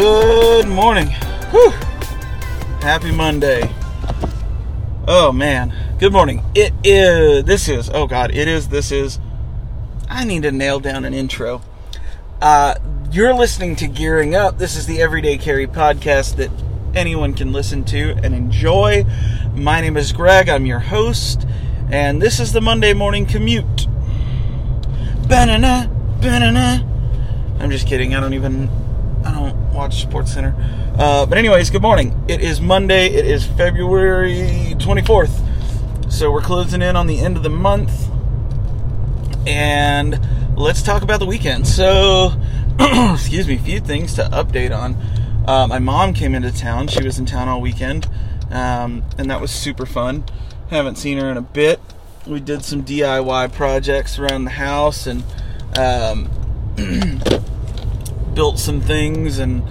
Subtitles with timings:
[0.00, 1.08] Good morning.
[1.50, 1.68] Whew.
[2.80, 3.70] Happy Monday.
[5.06, 5.74] Oh man.
[5.98, 6.42] Good morning.
[6.54, 9.20] It is this is oh god, it is this is
[10.08, 11.60] I need to nail down an intro.
[12.40, 12.76] Uh
[13.12, 14.56] you're listening to Gearing Up.
[14.56, 16.50] This is the Everyday Carry podcast that
[16.94, 19.04] anyone can listen to and enjoy.
[19.54, 20.48] My name is Greg.
[20.48, 21.46] I'm your host,
[21.90, 23.86] and this is the Monday morning commute.
[25.28, 25.90] Banana,
[26.22, 26.86] banana.
[27.58, 28.14] I'm just kidding.
[28.14, 28.79] I don't even.
[29.72, 30.54] Watch Sports Center.
[30.98, 32.24] Uh, but anyways, good morning.
[32.28, 33.06] It is Monday.
[33.06, 36.12] It is February 24th.
[36.12, 37.92] So we're closing in on the end of the month,
[39.46, 40.20] and
[40.56, 41.68] let's talk about the weekend.
[41.68, 42.32] So,
[42.80, 44.96] excuse me, a few things to update on.
[45.46, 46.88] Uh, my mom came into town.
[46.88, 48.08] She was in town all weekend,
[48.50, 50.24] um, and that was super fun.
[50.68, 51.80] Haven't seen her in a bit.
[52.26, 55.24] We did some DIY projects around the house and
[55.78, 56.28] um,
[58.40, 59.62] built some things and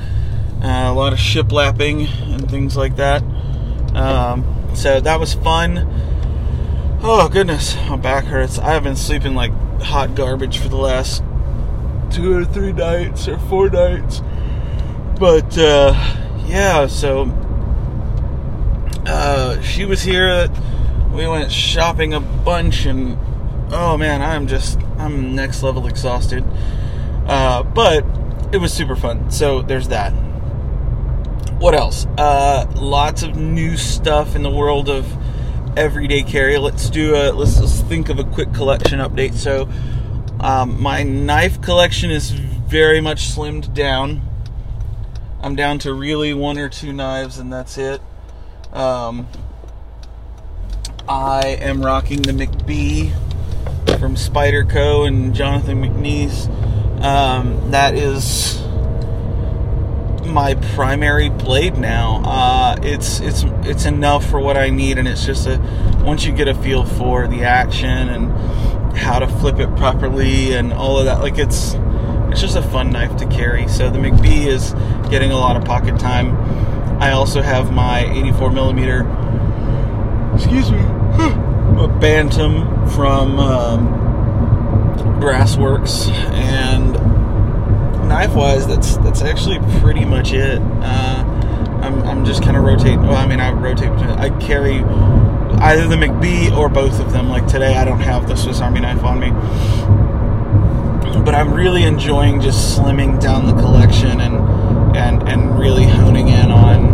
[0.61, 3.23] uh, a lot of shiplapping and things like that.
[3.95, 5.87] Um, so that was fun.
[7.01, 8.59] Oh goodness, my back hurts.
[8.59, 11.23] I have been sleeping like hot garbage for the last
[12.11, 14.21] two or three nights or four nights.
[15.19, 15.95] But uh,
[16.45, 17.23] yeah, so
[19.07, 20.47] uh, she was here.
[21.11, 23.17] We went shopping a bunch, and
[23.71, 26.45] oh man, I'm just I'm next level exhausted.
[27.25, 28.05] Uh, but
[28.51, 29.31] it was super fun.
[29.31, 30.11] So there's that.
[31.59, 32.05] What else?
[32.17, 35.05] Uh, lots of new stuff in the world of
[35.77, 36.57] everyday carry.
[36.57, 39.33] Let's do a let's, let's think of a quick collection update.
[39.33, 39.69] So
[40.39, 44.21] um, my knife collection is very much slimmed down.
[45.41, 48.01] I'm down to really one or two knives, and that's it.
[48.73, 49.27] Um,
[51.07, 53.11] I am rocking the McBee
[53.99, 56.47] from Spyderco and Jonathan McNees.
[57.01, 58.61] Um, that is
[60.25, 62.21] my primary blade now.
[62.23, 65.59] Uh, it's it's it's enough for what I need, and it's just a
[66.03, 70.73] once you get a feel for the action and how to flip it properly and
[70.73, 71.75] all of that, like it's
[72.31, 73.67] it's just a fun knife to carry.
[73.67, 74.73] So the McBee is
[75.09, 76.35] getting a lot of pocket time.
[77.01, 78.99] I also have my 84 millimeter,
[80.35, 80.79] excuse me,
[81.81, 84.08] a Bantam from um,
[85.19, 86.93] Brassworks, and
[88.07, 90.59] knife-wise, that's that's actually pretty much it.
[90.61, 91.25] Uh,
[91.83, 93.01] I'm, I'm just kind of rotating.
[93.01, 94.09] Well, I mean, I rotate between.
[94.11, 94.79] I carry
[95.61, 97.29] either the McBee or both of them.
[97.29, 99.29] Like today, I don't have the Swiss Army knife on me
[101.23, 106.51] but I'm really enjoying just slimming down the collection and and and really honing in
[106.51, 106.88] on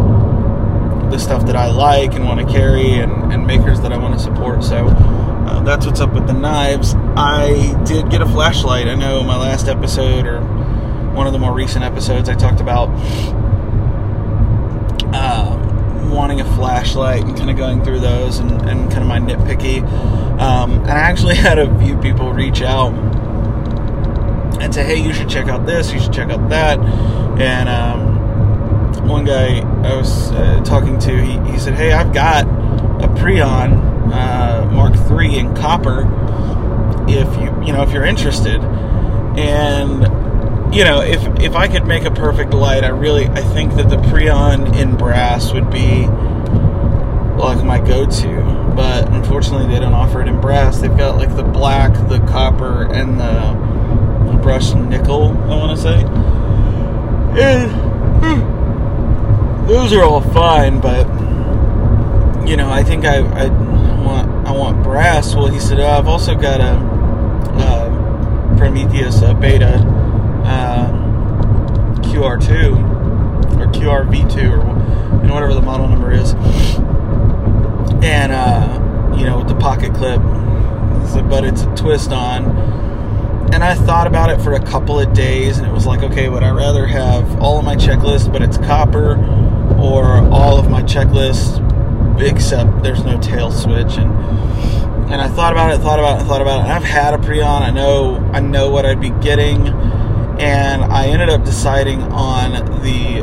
[1.16, 4.16] the stuff that I like and want to carry and, and makers that I want
[4.16, 4.64] to support.
[4.66, 6.94] So uh, that's what's up with the knives.
[7.16, 8.88] I did get a flashlight.
[8.88, 12.90] I know my last episode or one of the more recent episodes I talked about
[15.14, 19.20] uh, wanting a flashlight and kind of going through those and, and kind of my
[19.20, 19.84] nitpicky.
[20.38, 22.94] Um, and I actually had a few people reach out
[24.62, 26.78] and say, hey, you should check out this, you should check out that.
[27.40, 28.15] And um,
[29.08, 32.46] one guy I was uh, talking to, he, he said, hey, I've got
[33.04, 36.02] a Preon uh, Mark III in copper.
[37.08, 38.62] If you you know if you're interested,
[39.38, 40.04] and
[40.74, 43.90] you know if if I could make a perfect light, I really I think that
[43.90, 46.08] the Preon in brass would be
[47.38, 48.74] like my go-to.
[48.76, 50.80] But unfortunately, they don't offer it in brass.
[50.80, 53.66] They've got like the black, the copper, and the
[54.42, 56.04] brushed nickel, I want to say.
[57.42, 58.55] And
[59.68, 61.08] those are all fine, but
[62.48, 63.48] you know, I think I, I
[64.04, 65.34] want I want brass.
[65.34, 66.76] Well, he said, oh, I've also got a,
[67.64, 69.78] a Prometheus a Beta
[70.46, 72.96] um, QR2
[73.60, 76.34] or QRV2 or you know, whatever the model number is,
[78.04, 80.22] and uh, you know, with the pocket clip.
[81.30, 82.44] But it's a twist on
[83.54, 86.28] and I thought about it for a couple of days, and it was like, okay,
[86.30, 89.16] would I rather have all of my checklist, but it's copper,
[89.86, 91.62] or all of my checklists
[92.22, 93.98] except there's no tail switch?
[93.98, 94.12] And
[95.12, 96.64] and I thought about it, thought about it, thought about it.
[96.64, 97.62] And I've had a Preon.
[97.62, 99.68] I know I know what I'd be getting,
[100.40, 103.22] and I ended up deciding on the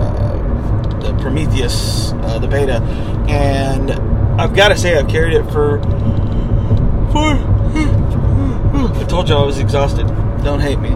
[0.00, 2.82] uh, the Prometheus, uh, the Beta,
[3.28, 3.92] and
[4.40, 5.80] I've got to say I've carried it for
[7.12, 7.52] for
[8.74, 10.06] I told you I was exhausted.
[10.42, 10.90] Don't hate me.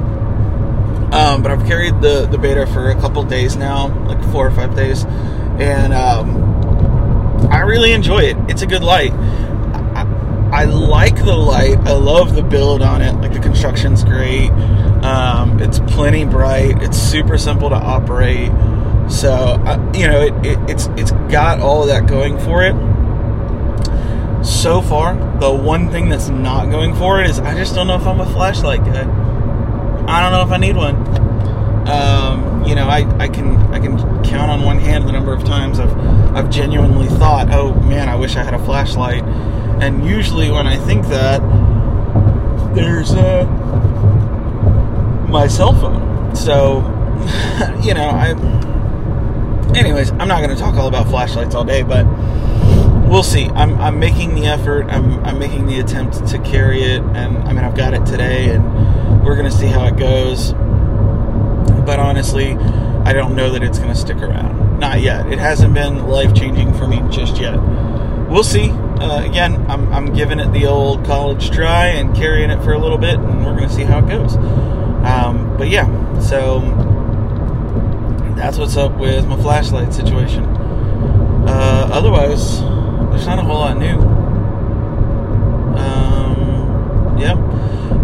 [1.12, 4.50] Um, but I've carried the, the beta for a couple days now, like four or
[4.50, 8.36] five days, and um, I really enjoy it.
[8.48, 9.12] It's a good light.
[9.12, 11.78] I, I, like the light.
[11.78, 13.14] I love the build on it.
[13.14, 14.50] Like the construction's great.
[15.02, 16.82] Um, it's plenty bright.
[16.82, 18.50] It's super simple to operate.
[19.08, 22.74] So uh, you know, it, it, it's it's got all of that going for it.
[24.44, 27.96] So far, the one thing that's not going for it is I just don't know
[27.96, 29.04] if I'm a flashlight guy.
[30.08, 30.94] I don't know if I need one.
[31.88, 35.44] Um, you know, I, I can I can count on one hand the number of
[35.44, 35.96] times I've
[36.34, 39.22] I've genuinely thought, oh man, I wish I had a flashlight.
[39.82, 41.40] And usually when I think that,
[42.74, 43.44] there's uh,
[45.28, 46.34] my cell phone.
[46.34, 46.78] So,
[47.82, 48.34] you know, I.
[49.76, 52.06] Anyways, I'm not going to talk all about flashlights all day, but
[53.08, 53.46] we'll see.
[53.48, 54.86] I'm, I'm making the effort.
[54.86, 58.54] I'm, I'm making the attempt to carry it, and I mean, I've got it today,
[58.54, 58.64] and
[59.24, 60.52] we're going to see how it goes.
[61.84, 64.80] But honestly, I don't know that it's going to stick around.
[64.80, 65.26] Not yet.
[65.32, 67.56] It hasn't been life changing for me just yet.
[68.28, 68.70] We'll see.
[68.70, 72.78] Uh, again, I'm, I'm giving it the old college try and carrying it for a
[72.78, 74.36] little bit, and we're going to see how it goes.
[74.36, 75.86] Um, but yeah,
[76.18, 76.60] so
[78.36, 80.44] that's what's up with my flashlight situation.
[80.44, 82.60] Uh, otherwise,
[83.10, 83.98] there's not a whole lot new.
[85.78, 87.34] Um, yeah,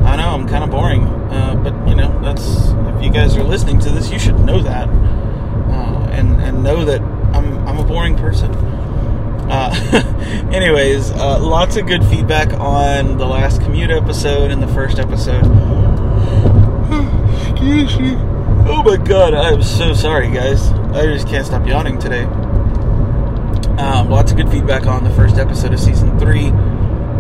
[0.05, 3.45] I know I'm kind of boring, uh, but you know that's if you guys are
[3.45, 7.01] listening to this, you should know that, uh, and and know that
[7.35, 8.51] I'm I'm a boring person.
[9.51, 9.75] Uh,
[10.53, 15.45] anyways, uh, lots of good feedback on the last commute episode and the first episode.
[17.51, 18.17] Excuse me.
[18.65, 20.71] Oh my god, I'm so sorry, guys.
[20.95, 22.25] I just can't stop yawning today.
[23.79, 26.53] Um, lots of good feedback on the first episode of season three.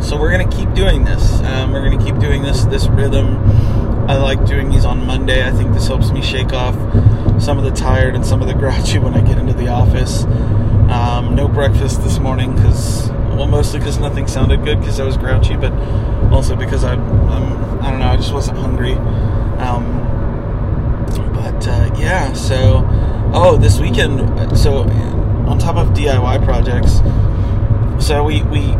[0.02, 1.40] So we're gonna keep doing this.
[1.42, 3.38] Um, we're gonna keep doing this this rhythm.
[4.10, 5.46] I like doing these on Monday.
[5.46, 6.74] I think this helps me shake off
[7.40, 10.24] some of the tired and some of the grouchy when I get into the office.
[10.92, 15.16] Um, no breakfast this morning because, well, mostly because nothing sounded good because I was
[15.16, 15.72] grouchy, but
[16.32, 18.94] also because I, I'm, I don't know, I just wasn't hungry.
[19.62, 20.00] Um,
[21.32, 22.86] but uh, yeah, so
[23.32, 24.80] oh, this weekend, so
[25.48, 27.00] on top of DIY projects,
[28.04, 28.74] so we we,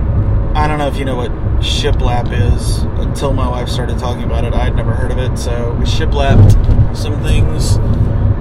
[0.54, 2.82] I don't know if you know what shiplap is.
[3.00, 5.38] Until my wife started talking about it, I'd never heard of it.
[5.38, 7.78] So we shiplapped some things.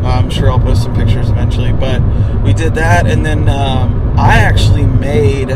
[0.06, 2.02] I'm sure I'll post some pictures eventually, but
[2.44, 5.50] we did that, and then um, I actually made.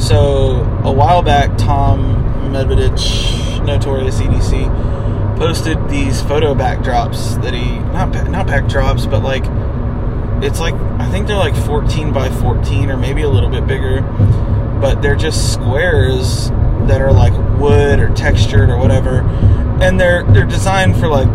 [0.00, 8.30] So a while back, Tom Medvedich, notorious EDC, posted these photo backdrops that he not
[8.30, 9.44] not backdrops, but like
[10.42, 13.98] it's like I think they're like 14 by 14 or maybe a little bit bigger,
[14.80, 16.50] but they're just squares
[16.86, 19.20] that are like wood or textured or whatever,
[19.80, 21.28] and they're they're designed for like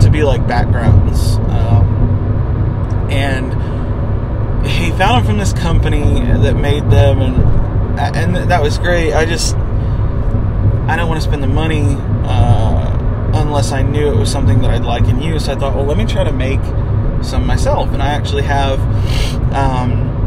[0.00, 1.36] to be like backgrounds.
[1.48, 6.02] Um, and he found them from this company
[6.42, 9.12] that made them, and and that was great.
[9.12, 14.30] I just I don't want to spend the money uh, unless I knew it was
[14.30, 15.44] something that I'd like and use.
[15.44, 16.60] So I thought, well, let me try to make
[17.22, 18.80] some myself, and I actually have.
[19.54, 20.19] Um,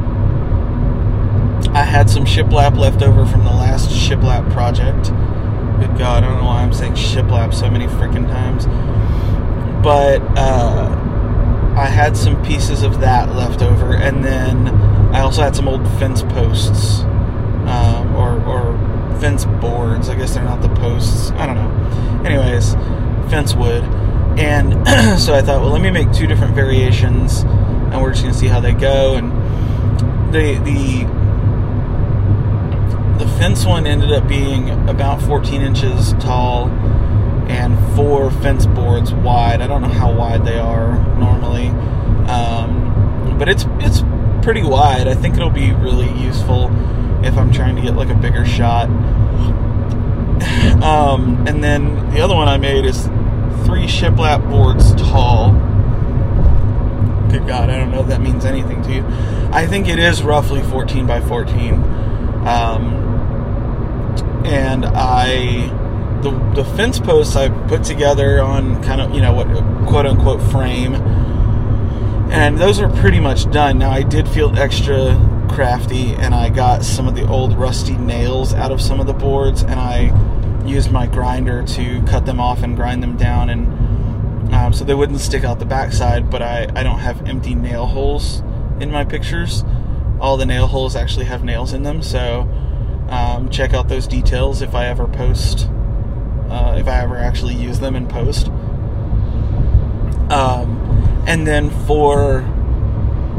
[1.93, 5.11] had some shiplap left over from the last shiplap project.
[5.79, 8.65] Good God, I don't know why I'm saying shiplap so many freaking times
[9.83, 10.87] but uh,
[11.75, 14.69] I had some pieces of that left over, and then
[15.13, 17.01] I also had some old fence posts
[17.67, 20.07] um, or, or fence boards.
[20.07, 21.31] I guess they're not the posts.
[21.31, 22.23] I don't know.
[22.25, 22.75] Anyways,
[23.29, 23.83] fence wood,
[24.39, 24.71] and
[25.19, 28.47] so I thought, well, let me make two different variations, and we're just gonna see
[28.47, 29.15] how they go.
[29.15, 29.31] And
[30.33, 31.22] the the the
[33.37, 36.69] fence one ended up being about 14 inches tall
[37.47, 39.61] and four fence boards wide.
[39.61, 41.67] I don't know how wide they are normally,
[42.27, 44.03] um, but it's it's
[44.43, 45.07] pretty wide.
[45.07, 46.69] I think it'll be really useful
[47.23, 48.89] if I'm trying to get like a bigger shot.
[50.83, 53.05] Um, and then the other one I made is
[53.65, 55.53] three shiplap boards tall.
[57.29, 59.05] Good God, I don't know if that means anything to you.
[59.51, 61.73] I think it is roughly 14 by 14.
[62.45, 63.12] Um,
[64.45, 65.67] and I
[66.21, 69.47] the the fence posts I put together on kind of you know what
[69.87, 70.95] quote unquote frame,
[72.31, 73.77] and those are pretty much done.
[73.77, 75.19] Now I did feel extra
[75.49, 79.13] crafty, and I got some of the old rusty nails out of some of the
[79.13, 80.11] boards, and I
[80.65, 84.95] used my grinder to cut them off and grind them down, and um, so they
[84.95, 86.29] wouldn't stick out the backside.
[86.29, 88.41] But I I don't have empty nail holes
[88.79, 89.63] in my pictures.
[90.21, 92.47] All the nail holes actually have nails in them, so.
[93.13, 95.69] Um, check out those details if I ever post
[96.53, 98.47] uh, if I ever actually use them in post.
[100.29, 102.41] Um, and then for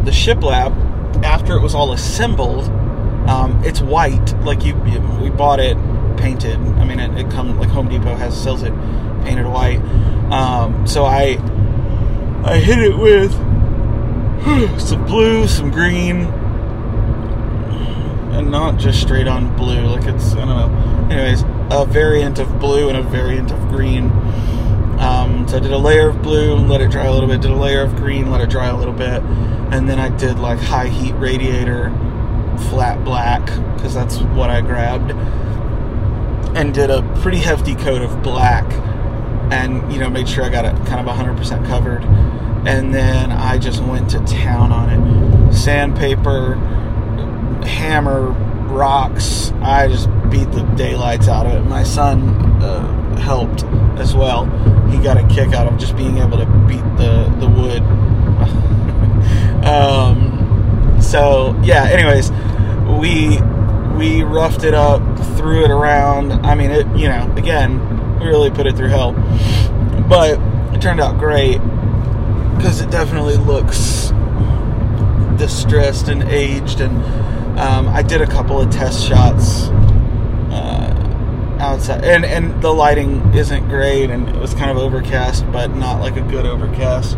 [0.05, 0.75] the shiplap,
[1.23, 2.65] after it was all assembled,
[3.29, 4.35] um, it's white.
[4.41, 4.75] Like you,
[5.23, 5.77] we bought it
[6.17, 6.57] painted.
[6.57, 8.73] I mean, it, it like Home Depot has sells it
[9.25, 9.79] painted white.
[10.33, 11.39] Um, so I
[12.45, 13.33] I hit it with
[14.81, 16.25] some blue, some green,
[18.35, 19.87] and not just straight on blue.
[19.87, 21.15] Like it's I don't know.
[21.15, 24.11] Anyways, a variant of blue and a variant of green.
[24.99, 27.41] Um, so I did a layer of blue, and let it dry a little bit.
[27.41, 30.39] Did a layer of green, let it dry a little bit, and then I did
[30.39, 31.91] like high heat radiator,
[32.71, 33.45] flat black,
[33.77, 35.11] because that's what I grabbed,
[36.57, 38.65] and did a pretty hefty coat of black,
[39.53, 42.05] and you know made sure I got it kind of 100% covered,
[42.67, 46.55] and then I just went to town on it, sandpaper,
[47.67, 48.31] hammer,
[48.69, 49.53] rocks.
[49.61, 51.69] I just beat the daylights out of it.
[51.69, 52.29] My son
[52.63, 53.65] uh, helped
[53.99, 54.47] as well.
[54.91, 57.83] He got a kick out of just being able to beat the the wood.
[59.65, 61.85] um, so yeah.
[61.85, 62.31] Anyways,
[63.01, 63.41] we
[63.97, 65.03] we roughed it up,
[65.37, 66.33] threw it around.
[66.33, 66.87] I mean, it.
[66.97, 69.13] You know, again, we really put it through hell,
[70.09, 70.39] but
[70.75, 71.59] it turned out great
[72.57, 74.13] because it definitely looks
[75.37, 77.03] distressed and aged and
[77.57, 79.69] um, I did a couple of test shots
[80.51, 85.75] uh, outside, and and the lighting isn't great, and it was kind of overcast, but
[85.75, 87.17] not like a good overcast.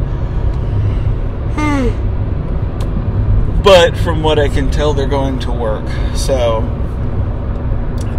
[3.65, 5.89] but from what I can tell, they're going to work.
[6.15, 6.59] So,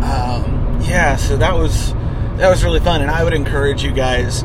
[0.02, 1.94] um, yeah, so that was
[2.38, 4.44] that was really fun, and I would encourage you guys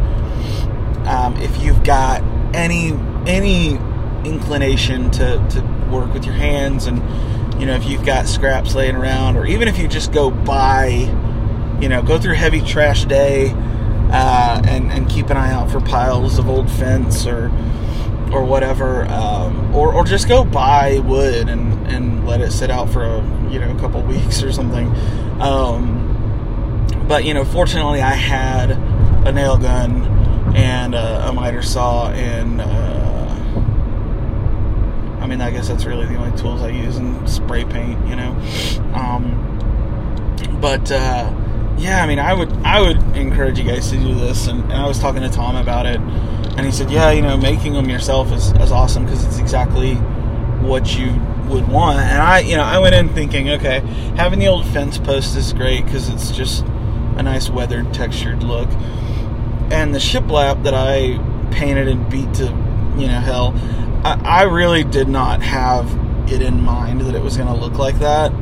[1.06, 2.22] um, if you've got
[2.54, 2.92] any
[3.26, 3.78] any
[4.24, 5.60] inclination to, to
[5.90, 7.00] work with your hands and
[7.62, 10.88] you know, if you've got scraps laying around, or even if you just go buy,
[11.80, 13.52] you know, go through heavy trash day
[14.10, 17.52] uh, and and keep an eye out for piles of old fence or
[18.32, 22.90] or whatever, um, or or just go buy wood and and let it sit out
[22.90, 24.88] for a you know a couple weeks or something.
[25.40, 28.72] Um, but you know, fortunately, I had
[29.24, 30.02] a nail gun
[30.56, 32.60] and a, a miter saw and.
[32.60, 33.11] Uh,
[35.22, 38.16] I mean, I guess that's really the only tools I use and spray paint, you
[38.16, 38.32] know.
[38.92, 41.32] Um, but uh,
[41.78, 44.48] yeah, I mean, I would I would encourage you guys to do this.
[44.48, 47.36] And, and, I was talking to Tom about it, and he said, yeah, you know,
[47.36, 51.12] making them yourself is, is awesome because it's exactly what you
[51.48, 52.00] would want.
[52.00, 53.80] And I, you know, I went in thinking, okay,
[54.16, 58.68] having the old fence post is great because it's just a nice weathered, textured look.
[59.70, 61.18] And the shiplap that I
[61.52, 62.44] painted and beat to,
[62.96, 63.54] you know, hell
[64.04, 65.86] I, I really did not have
[66.30, 68.32] it in mind that it was going to look like that.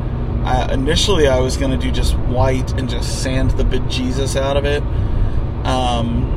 [0.71, 4.65] Initially, I was going to do just white and just sand the bejesus out of
[4.65, 4.81] it.
[5.65, 6.27] Um,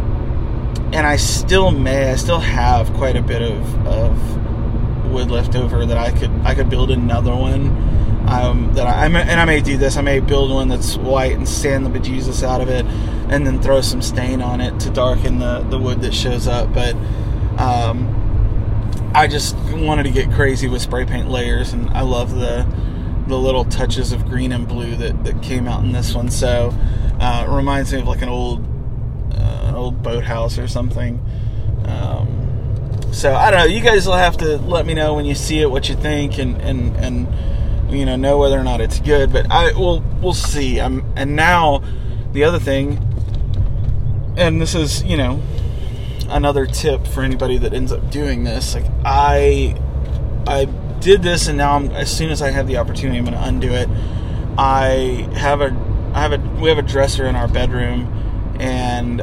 [0.92, 5.86] and I still may, I still have quite a bit of, of wood left over
[5.86, 7.92] that I could I could build another one.
[8.28, 9.96] Um, that I, and I may do this.
[9.96, 12.86] I may build one that's white and sand the bejesus out of it,
[13.28, 16.72] and then throw some stain on it to darken the the wood that shows up.
[16.72, 16.94] But
[17.58, 18.23] um,
[19.14, 22.66] I just wanted to get crazy with spray paint layers, and I love the
[23.28, 26.30] the little touches of green and blue that, that came out in this one.
[26.30, 26.74] So
[27.20, 28.66] uh, it reminds me of like an old
[29.32, 31.24] uh, old boathouse or something.
[31.86, 33.66] Um, so I don't know.
[33.66, 36.38] You guys will have to let me know when you see it what you think,
[36.38, 39.32] and and and you know know whether or not it's good.
[39.32, 40.80] But I will we'll see.
[40.80, 41.84] I'm and now
[42.32, 42.98] the other thing,
[44.36, 45.40] and this is you know
[46.28, 48.74] another tip for anybody that ends up doing this.
[48.74, 49.76] Like I,
[50.46, 50.66] I
[51.00, 53.44] did this, and now I'm, as soon as I have the opportunity, I'm going to
[53.44, 53.88] undo it.
[54.56, 55.76] I have a,
[56.14, 59.18] I have a, we have a dresser in our bedroom, and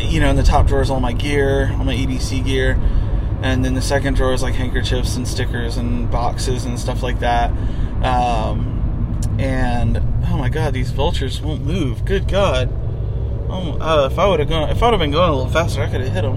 [0.00, 2.78] you know, in the top drawer is all my gear, all my EDC gear,
[3.42, 7.20] and then the second drawer is like handkerchiefs and stickers and boxes and stuff like
[7.20, 7.50] that.
[8.02, 12.04] Um, and oh my god, these vultures won't move.
[12.04, 12.70] Good god.
[13.52, 15.82] Oh, uh, if I would have gone, if I'd have been going a little faster,
[15.82, 16.36] I could have hit him.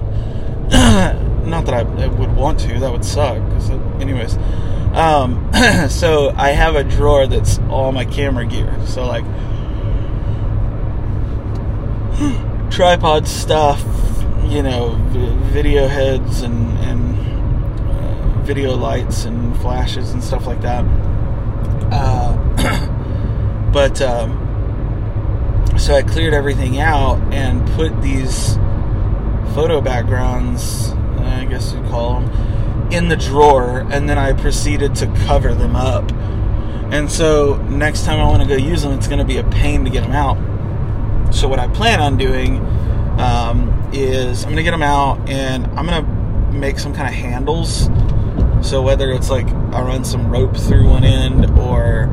[1.49, 2.79] Not that I, I, would want to.
[2.79, 3.37] That would suck.
[3.37, 4.35] It, anyways,
[4.93, 5.51] um,
[5.89, 8.75] so I have a drawer that's all my camera gear.
[8.87, 9.25] So like
[12.71, 13.83] tripod stuff,
[14.45, 14.95] you know,
[15.51, 17.15] video heads and and
[17.91, 20.83] uh, video lights and flashes and stuff like that.
[21.91, 24.42] Uh, but um,
[25.83, 28.55] so I cleared everything out and put these
[29.53, 35.07] photo backgrounds, I guess you'd call them, in the drawer, and then I proceeded to
[35.27, 36.09] cover them up.
[36.93, 39.43] And so next time I want to go use them, it's going to be a
[39.43, 40.37] pain to get them out.
[41.35, 42.59] So what I plan on doing
[43.19, 47.09] um, is I'm going to get them out and I'm going to make some kind
[47.09, 47.89] of handles.
[48.61, 52.07] So whether it's like I run some rope through one end or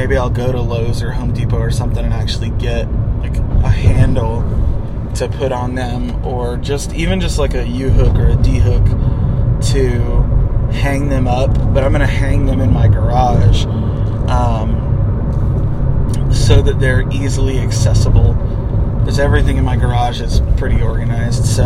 [0.00, 3.68] maybe I'll go to Lowe's or Home Depot or something and actually get like a
[3.68, 4.40] handle
[5.16, 8.56] to put on them, or just even just like a U hook or a D
[8.56, 8.82] hook
[9.72, 9.90] to
[10.72, 11.52] hang them up.
[11.74, 13.66] But I'm gonna hang them in my garage.
[14.30, 14.88] Um,
[16.32, 18.32] so that they're easily accessible.
[19.00, 21.44] Because everything in my garage is pretty organized.
[21.44, 21.64] So,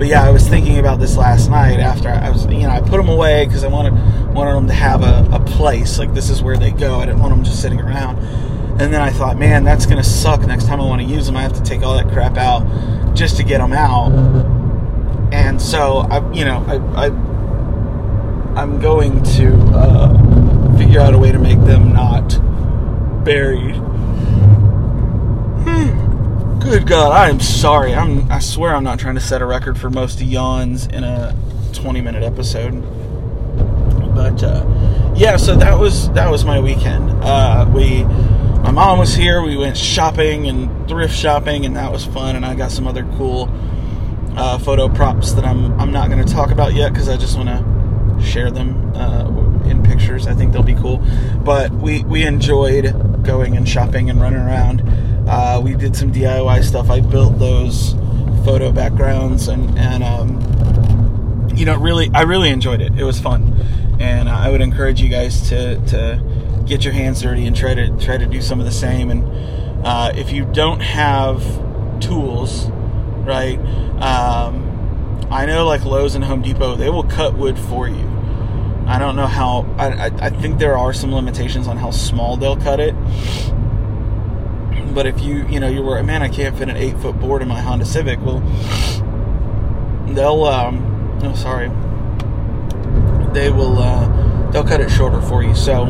[0.00, 2.80] but yeah, I was thinking about this last night after I was, you know, I
[2.80, 3.92] put them away because I wanted
[4.32, 5.98] wanted them to have a, a place.
[5.98, 7.00] Like this is where they go.
[7.00, 8.16] I didn't want them just sitting around.
[8.80, 10.40] And then I thought, man, that's gonna suck.
[10.46, 13.14] Next time I want to use them, I have to take all that crap out
[13.14, 14.10] just to get them out.
[15.34, 17.10] And so I, you know, I, I
[18.58, 22.30] I'm going to uh, figure out a way to make them not
[23.22, 23.74] buried.
[26.70, 27.96] Good God, I am sorry.
[27.96, 31.34] I'm I swear I'm not trying to set a record for most yawns in a
[31.72, 32.80] 20 minute episode.
[34.14, 37.10] But uh, yeah, so that was that was my weekend.
[37.24, 39.42] Uh, we my mom was here.
[39.42, 42.36] We went shopping and thrift shopping, and that was fun.
[42.36, 43.50] And I got some other cool
[44.36, 47.36] uh, photo props that I'm I'm not going to talk about yet because I just
[47.36, 49.28] want to share them uh,
[49.64, 50.28] in pictures.
[50.28, 51.04] I think they'll be cool.
[51.42, 55.09] But we we enjoyed going and shopping and running around.
[55.30, 56.90] Uh, we did some DIY stuff.
[56.90, 57.94] I built those
[58.44, 62.98] photo backgrounds and and um, you know really I really enjoyed it.
[62.98, 63.54] It was fun,
[64.00, 67.96] and I would encourage you guys to to get your hands dirty and try to
[67.98, 69.08] try to do some of the same.
[69.08, 71.40] And uh, if you don't have
[72.00, 72.68] tools,
[73.24, 73.58] right?
[74.02, 78.08] Um, I know like Lowe's and Home Depot, they will cut wood for you.
[78.88, 79.72] I don't know how.
[79.78, 82.96] I, I, I think there are some limitations on how small they'll cut it.
[84.94, 87.42] But if you you know you were man, I can't fit an eight foot board
[87.42, 88.20] in my Honda Civic.
[88.20, 88.40] Well,
[90.08, 91.68] they'll um, oh sorry,
[93.32, 95.54] they will uh, they'll cut it shorter for you.
[95.54, 95.86] So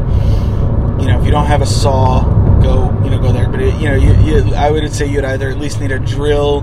[1.01, 2.23] you know if you don't have a saw,
[2.63, 3.49] go you know go there.
[3.49, 5.99] But it, you know you, you, I would say you'd either at least need a
[5.99, 6.61] drill,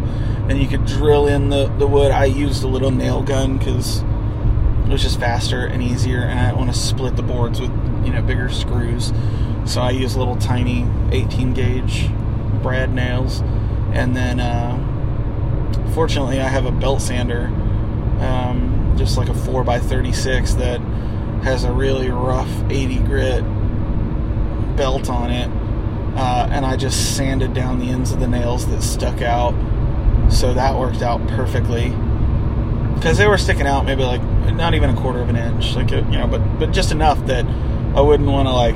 [0.48, 2.12] and you could drill in the the wood.
[2.12, 6.54] I used a little nail gun because it was just faster and easier, and I
[6.54, 7.72] want to split the boards with
[8.06, 9.12] you know bigger screws.
[9.66, 12.10] So I use little tiny 18 gauge
[12.68, 13.40] brad nails,
[13.94, 14.76] and then uh,
[15.94, 17.46] fortunately I have a belt sander,
[18.20, 20.82] um, just like a 4x36 that
[21.46, 23.42] has a really rough 80 grit
[24.76, 25.50] belt on it,
[26.18, 29.54] uh, and I just sanded down the ends of the nails that stuck out.
[30.30, 31.92] So that worked out perfectly.
[32.96, 34.22] Because they were sticking out maybe like
[34.56, 37.46] not even a quarter of an inch, like you know, but but just enough that
[37.96, 38.76] I wouldn't want to like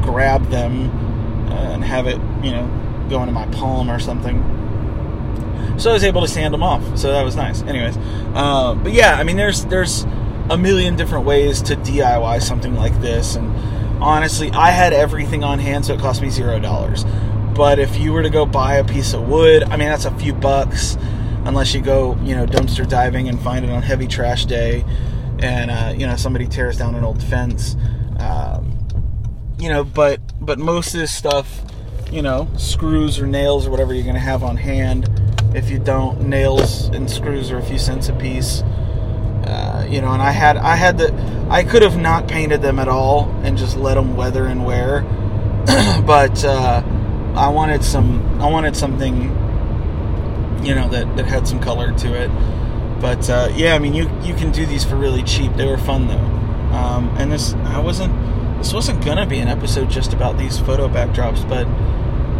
[0.00, 0.90] grab them
[1.50, 2.68] uh, and have it, you know,
[3.12, 4.42] go into my palm or something.
[5.78, 6.98] So I was able to sand them off.
[6.98, 7.62] So that was nice.
[7.62, 7.96] Anyways,
[8.34, 10.04] uh, but yeah, I mean, there's there's
[10.50, 13.46] a million different ways to DIY something like this, and
[14.02, 17.04] honestly, I had everything on hand, so it cost me zero dollars.
[17.54, 20.14] But if you were to go buy a piece of wood, I mean, that's a
[20.18, 20.96] few bucks,
[21.44, 24.84] unless you go, you know, dumpster diving and find it on heavy trash day,
[25.38, 27.76] and uh, you know somebody tears down an old fence.
[28.18, 28.78] Um,
[29.58, 31.62] you know, but but most of this stuff,
[32.12, 35.08] you know, screws or nails or whatever you're going to have on hand.
[35.54, 38.60] If you don't, nails and screws are a few cents a piece.
[38.60, 41.12] Uh, you know, and I had I had the
[41.50, 45.00] I could have not painted them at all and just let them weather and wear,
[46.06, 46.82] but uh,
[47.34, 49.22] I wanted some I wanted something,
[50.64, 52.30] you know, that that had some color to it.
[53.00, 55.54] But uh, yeah, I mean, you you can do these for really cheap.
[55.56, 58.14] They were fun though, um, and this I wasn't
[58.58, 61.66] this wasn't gonna be an episode just about these photo backdrops, but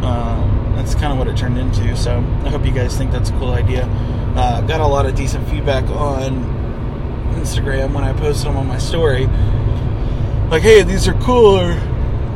[0.03, 1.97] um, that's kind of what it turned into.
[1.97, 3.85] So I hope you guys think that's a cool idea.
[4.37, 6.45] Uh, got a lot of decent feedback on
[7.35, 9.27] Instagram when I posted them on my story.
[10.51, 11.79] Like, hey, these are cool, or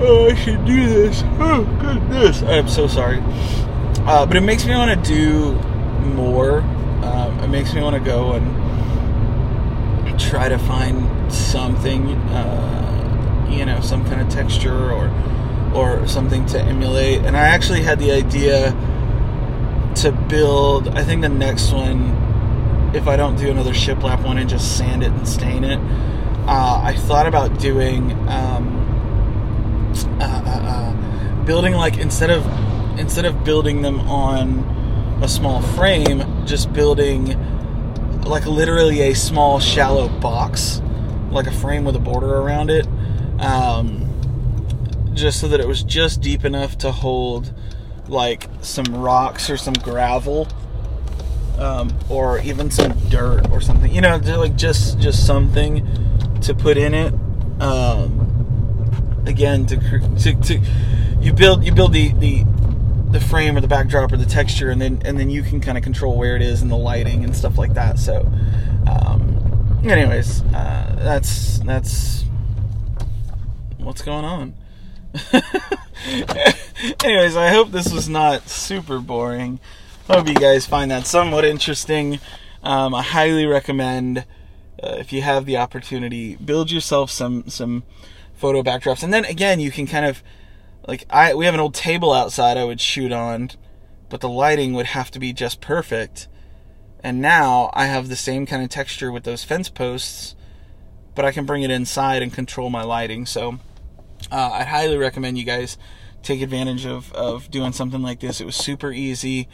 [0.00, 1.22] oh, I should do this.
[1.38, 2.42] Oh, goodness.
[2.42, 3.18] I'm so sorry.
[4.06, 5.52] Uh, but it makes me want to do
[6.14, 6.60] more.
[7.02, 12.12] Um, it makes me want to go and try to find something.
[12.30, 12.86] Uh,
[13.50, 15.08] you know some kind of texture or
[15.74, 17.22] or something to emulate.
[17.22, 18.70] And I actually had the idea
[19.96, 20.88] to build.
[20.88, 25.02] I think the next one, if I don't do another shiplap one and just sand
[25.02, 25.78] it and stain it,
[26.48, 28.82] uh, I thought about doing um,
[30.20, 32.44] uh, uh, uh building like instead of
[32.98, 37.36] instead of building them on a small frame, just building
[38.22, 40.80] like literally a small shallow box,
[41.30, 42.86] like a frame with a border around it
[43.38, 44.05] um,
[45.16, 47.52] just so that it was just deep enough to hold
[48.08, 50.46] like some rocks or some gravel
[51.58, 55.86] um, or even some dirt or something you know like just just something
[56.40, 57.12] to put in it
[57.60, 59.76] um, again to,
[60.18, 60.60] to, to
[61.20, 62.44] you build you build the the
[63.10, 65.78] the frame or the backdrop or the texture, and then and then you can kind
[65.78, 67.98] of control where it is and the lighting and stuff like that.
[67.98, 68.30] So,
[68.86, 72.24] um, anyways, uh, that's that's
[73.78, 74.54] what's going on.
[77.04, 79.60] anyways, I hope this was not super boring.
[80.08, 82.20] Hope you guys find that somewhat interesting.
[82.62, 84.24] Um, I highly recommend
[84.82, 87.84] uh, if you have the opportunity, build yourself some some
[88.34, 90.22] photo backdrops, and then again, you can kind of
[90.86, 93.50] like I we have an old table outside I would shoot on,
[94.08, 96.28] but the lighting would have to be just perfect.
[97.00, 100.34] And now I have the same kind of texture with those fence posts,
[101.14, 103.26] but I can bring it inside and control my lighting.
[103.26, 103.60] So
[104.30, 105.78] uh, I'd highly recommend you guys
[106.22, 108.40] take advantage of, of doing something like this.
[108.40, 109.48] It was super easy,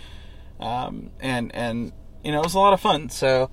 [0.59, 1.93] um, and and
[2.25, 3.11] you know it was a lot of fun.
[3.11, 3.51] So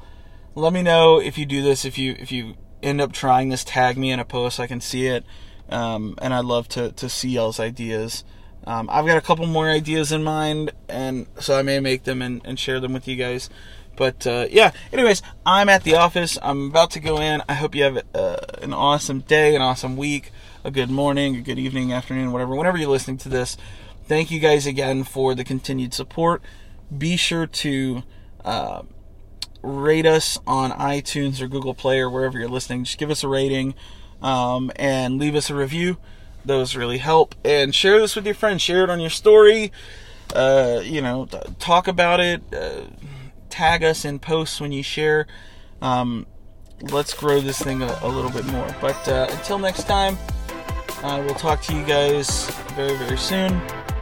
[0.55, 1.85] let me know if you do this.
[1.85, 4.59] If you if you end up trying this, tag me in a post.
[4.59, 5.25] I can see it,
[5.69, 8.23] um, and I'd love to to see y'all's ideas.
[8.65, 12.21] Um, I've got a couple more ideas in mind, and so I may make them
[12.21, 13.49] and, and share them with you guys.
[13.95, 16.37] But uh, yeah, anyways, I'm at the office.
[16.41, 17.41] I'm about to go in.
[17.49, 20.31] I hope you have uh, an awesome day, an awesome week,
[20.63, 23.57] a good morning, a good evening, afternoon, whatever, whenever you're listening to this.
[24.05, 26.41] Thank you guys again for the continued support.
[26.95, 28.03] Be sure to
[28.43, 28.81] uh,
[29.61, 32.83] rate us on iTunes or Google Play or wherever you're listening.
[32.83, 33.75] Just give us a rating
[34.21, 35.97] um, and leave us a review.
[36.43, 37.35] Those really help.
[37.45, 38.61] And share this with your friends.
[38.61, 39.71] Share it on your story.
[40.33, 41.25] Uh, you know,
[41.59, 42.41] talk about it.
[42.53, 42.81] Uh,
[43.49, 45.27] tag us in posts when you share.
[45.81, 46.25] Um,
[46.81, 48.75] let's grow this thing a, a little bit more.
[48.81, 50.17] But uh, until next time,
[51.03, 53.53] uh, we'll talk to you guys very, very soon.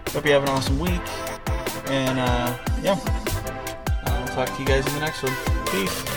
[0.09, 1.01] Hope you have an awesome week.
[1.87, 2.99] And uh, yeah
[4.05, 5.33] I'll talk to you guys in the next one.
[5.67, 6.16] Peace.